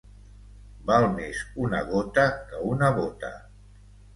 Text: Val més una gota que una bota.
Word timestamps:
Val 0.91 1.05
més 1.17 1.43
una 1.65 1.81
gota 1.91 2.25
que 2.49 2.63
una 2.73 2.93
bota. 2.99 3.35